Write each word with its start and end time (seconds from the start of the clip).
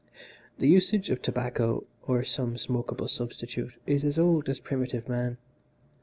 "The 0.57 0.67
usage 0.67 1.11
of 1.11 1.21
tobacco, 1.21 1.83
or 2.07 2.23
some 2.23 2.55
smokable 2.57 3.07
substitute, 3.07 3.75
is 3.85 4.03
as 4.03 4.17
old 4.17 4.49
as 4.49 4.59
primitive 4.59 5.07
man. 5.07 5.37